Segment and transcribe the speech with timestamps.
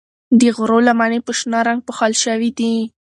[0.39, 2.75] د غرو لمنې په شنه رنګ پوښل شوي دي.